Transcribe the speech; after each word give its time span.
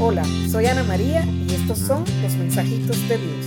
Hola, 0.00 0.24
soy 0.50 0.66
Ana 0.66 0.82
María 0.82 1.24
y 1.24 1.54
estos 1.54 1.78
son 1.78 2.04
los 2.20 2.34
mensajitos 2.34 3.08
de 3.08 3.16
Dios. 3.16 3.46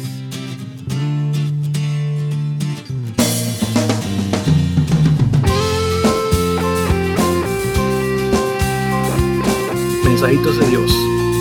Mensajitos 10.05 10.59
de 10.59 10.67
Dios, 10.67 10.91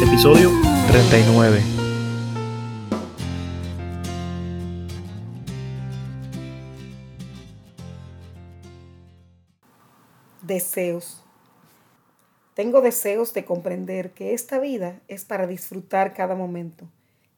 episodio 0.03 0.51
39. 0.89 1.63
Deseos. 10.43 11.26
Tengo 12.57 12.81
deseos 12.81 13.35
de 13.35 13.45
comprender 13.45 14.13
que 14.13 14.33
esta 14.33 14.59
vida 14.59 15.03
es 15.09 15.27
para 15.27 15.47
disfrutar 15.47 16.15
cada 16.15 16.35
momento 16.35 16.89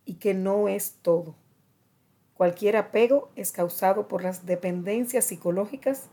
y 0.04 0.14
que 0.14 0.32
no 0.32 0.68
es 0.68 0.94
todo. 1.02 1.34
Cualquier 2.34 2.76
apego 2.76 3.28
es 3.34 3.50
causado 3.50 4.06
por 4.06 4.22
las 4.22 4.46
dependencias 4.46 5.24
psicológicas 5.24 6.04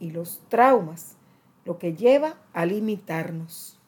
y 0.00 0.12
los 0.12 0.40
traumas, 0.48 1.16
lo 1.66 1.78
que 1.78 1.92
lleva 1.92 2.38
a 2.54 2.64
limitarnos. 2.64 3.78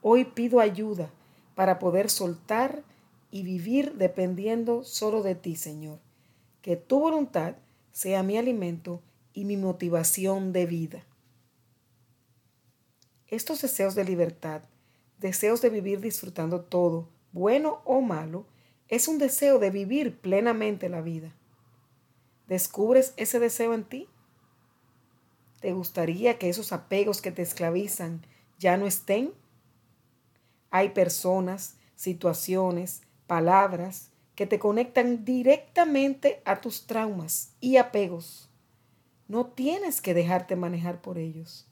Hoy 0.00 0.24
pido 0.24 0.58
ayuda 0.58 1.08
para 1.54 1.78
poder 1.78 2.10
soltar 2.10 2.82
y 3.30 3.44
vivir 3.44 3.92
dependiendo 3.92 4.82
solo 4.82 5.22
de 5.22 5.36
ti, 5.36 5.54
Señor. 5.54 6.00
Que 6.60 6.74
tu 6.74 6.98
voluntad 6.98 7.54
sea 7.92 8.24
mi 8.24 8.36
alimento 8.36 9.00
y 9.32 9.44
mi 9.44 9.56
motivación 9.56 10.52
de 10.52 10.66
vida. 10.66 11.04
Estos 13.32 13.62
deseos 13.62 13.94
de 13.94 14.04
libertad, 14.04 14.60
deseos 15.16 15.62
de 15.62 15.70
vivir 15.70 16.02
disfrutando 16.02 16.60
todo, 16.60 17.08
bueno 17.32 17.80
o 17.86 18.02
malo, 18.02 18.44
es 18.88 19.08
un 19.08 19.16
deseo 19.16 19.58
de 19.58 19.70
vivir 19.70 20.20
plenamente 20.20 20.90
la 20.90 21.00
vida. 21.00 21.34
¿Descubres 22.46 23.14
ese 23.16 23.40
deseo 23.40 23.72
en 23.72 23.84
ti? 23.84 24.06
¿Te 25.62 25.72
gustaría 25.72 26.38
que 26.38 26.50
esos 26.50 26.72
apegos 26.72 27.22
que 27.22 27.32
te 27.32 27.40
esclavizan 27.40 28.20
ya 28.58 28.76
no 28.76 28.86
estén? 28.86 29.32
Hay 30.70 30.90
personas, 30.90 31.76
situaciones, 31.96 33.00
palabras 33.26 34.10
que 34.34 34.46
te 34.46 34.58
conectan 34.58 35.24
directamente 35.24 36.42
a 36.44 36.60
tus 36.60 36.86
traumas 36.86 37.54
y 37.60 37.78
apegos. 37.78 38.50
No 39.26 39.46
tienes 39.46 40.02
que 40.02 40.12
dejarte 40.12 40.54
manejar 40.54 41.00
por 41.00 41.16
ellos. 41.16 41.71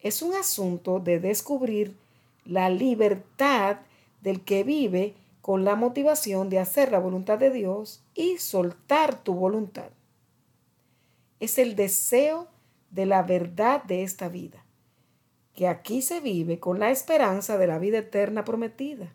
Es 0.00 0.22
un 0.22 0.34
asunto 0.34 1.00
de 1.00 1.18
descubrir 1.20 1.96
la 2.44 2.70
libertad 2.70 3.78
del 4.20 4.42
que 4.42 4.64
vive 4.64 5.14
con 5.40 5.64
la 5.64 5.76
motivación 5.76 6.50
de 6.50 6.58
hacer 6.58 6.92
la 6.92 6.98
voluntad 6.98 7.38
de 7.38 7.50
Dios 7.50 8.02
y 8.14 8.38
soltar 8.38 9.22
tu 9.22 9.34
voluntad. 9.34 9.90
Es 11.40 11.58
el 11.58 11.74
deseo 11.74 12.48
de 12.90 13.06
la 13.06 13.22
verdad 13.22 13.82
de 13.84 14.02
esta 14.02 14.28
vida, 14.28 14.64
que 15.54 15.68
aquí 15.68 16.02
se 16.02 16.20
vive 16.20 16.58
con 16.58 16.78
la 16.78 16.90
esperanza 16.90 17.58
de 17.58 17.66
la 17.66 17.78
vida 17.78 17.98
eterna 17.98 18.44
prometida 18.44 19.12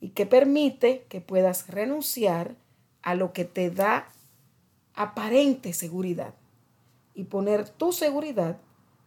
y 0.00 0.10
que 0.10 0.26
permite 0.26 1.04
que 1.08 1.20
puedas 1.20 1.68
renunciar 1.68 2.56
a 3.02 3.14
lo 3.14 3.32
que 3.32 3.44
te 3.44 3.70
da 3.70 4.08
aparente 4.94 5.72
seguridad 5.72 6.34
y 7.14 7.24
poner 7.24 7.68
tu 7.68 7.92
seguridad 7.92 8.58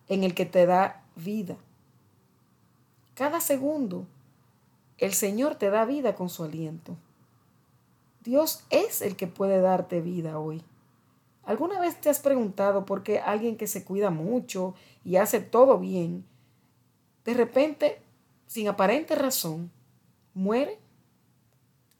en 0.09 0.23
el 0.23 0.33
que 0.33 0.45
te 0.45 0.65
da 0.65 1.03
vida. 1.15 1.55
Cada 3.13 3.39
segundo, 3.39 4.05
el 4.97 5.13
Señor 5.13 5.55
te 5.55 5.69
da 5.69 5.85
vida 5.85 6.15
con 6.15 6.29
su 6.29 6.43
aliento. 6.43 6.97
Dios 8.23 8.65
es 8.69 9.01
el 9.01 9.15
que 9.15 9.27
puede 9.27 9.61
darte 9.61 10.01
vida 10.01 10.39
hoy. 10.39 10.63
¿Alguna 11.43 11.79
vez 11.79 11.99
te 11.99 12.09
has 12.09 12.19
preguntado 12.19 12.85
por 12.85 13.01
qué 13.01 13.19
alguien 13.19 13.55
que 13.55 13.67
se 13.67 13.83
cuida 13.83 14.09
mucho 14.09 14.75
y 15.03 15.15
hace 15.15 15.39
todo 15.39 15.79
bien, 15.79 16.25
de 17.23 17.33
repente, 17.33 18.01
sin 18.45 18.67
aparente 18.67 19.15
razón, 19.15 19.71
muere? 20.33 20.79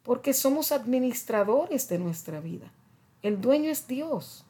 Porque 0.03 0.34
somos 0.34 0.72
administradores 0.72 1.88
de 1.88 2.00
nuestra 2.00 2.40
vida. 2.40 2.72
El 3.22 3.42
dueño 3.42 3.69
es 3.69 3.88
Dios. 3.88 4.46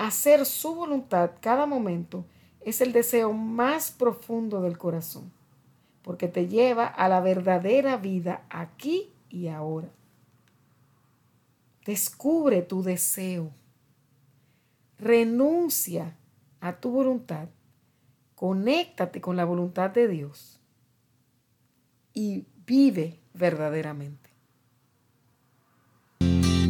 Hacer 0.00 0.46
su 0.46 0.74
voluntad 0.74 1.32
cada 1.42 1.66
momento 1.66 2.24
es 2.62 2.80
el 2.80 2.90
deseo 2.90 3.34
más 3.34 3.90
profundo 3.90 4.62
del 4.62 4.78
corazón, 4.78 5.30
porque 6.00 6.26
te 6.26 6.48
lleva 6.48 6.86
a 6.86 7.06
la 7.06 7.20
verdadera 7.20 7.98
vida 7.98 8.46
aquí 8.48 9.10
y 9.28 9.48
ahora. 9.48 9.90
Descubre 11.84 12.62
tu 12.62 12.82
deseo. 12.82 13.50
Renuncia 14.98 16.16
a 16.62 16.76
tu 16.76 16.92
voluntad. 16.92 17.48
Conéctate 18.36 19.20
con 19.20 19.36
la 19.36 19.44
voluntad 19.44 19.90
de 19.90 20.08
Dios 20.08 20.58
y 22.14 22.46
vive 22.64 23.20
verdaderamente. 23.34 24.30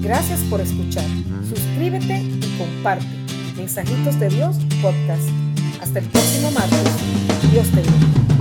Gracias 0.01 0.41
por 0.51 0.61
escuchar. 0.61 1.07
Suscríbete 1.49 2.23
y 2.23 2.59
comparte. 2.59 3.20
Mensajitos 3.61 4.19
de 4.19 4.31
Dios 4.31 4.57
Podcast. 4.81 5.29
Hasta 5.83 5.99
el 5.99 6.07
próximo 6.07 6.51
martes. 6.51 6.81
Dios 7.53 7.69
te 7.69 7.83
bendiga. 7.83 8.40